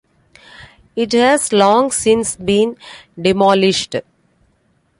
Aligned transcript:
It 0.95 1.11
has 1.11 1.53
long 1.53 1.91
since 1.91 2.35
been 2.35 2.75
demolished. 3.21 3.95